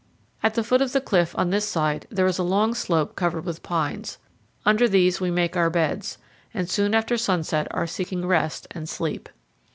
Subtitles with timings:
[0.41, 3.45] At the foot of the cliff on this side there is a long slope covered
[3.45, 4.17] with pines;
[4.65, 6.17] under these we make our beds,
[6.55, 9.29] and soon after sunset are seeking rest and sleep.